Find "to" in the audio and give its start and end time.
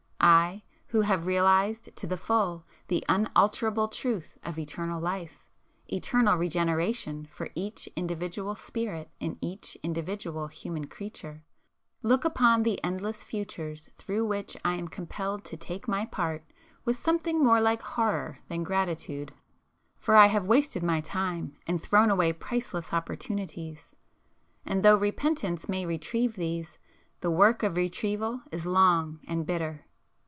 1.95-2.05, 15.45-15.57